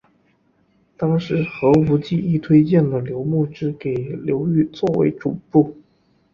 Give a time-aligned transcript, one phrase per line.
[0.97, 3.93] 当时何无忌亦推荐了刘穆之给
[4.23, 5.77] 刘裕作为主簿。